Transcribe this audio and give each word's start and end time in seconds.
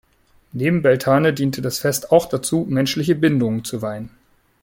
Neben 0.53 0.81
Beltane 0.81 1.31
diente 1.31 1.61
das 1.61 1.77
Fest 1.77 2.11
auch 2.11 2.25
dazu, 2.25 2.65
menschliche 2.67 3.13
Bindungen 3.13 3.63
zu 3.63 3.83
weihen. 3.83 4.09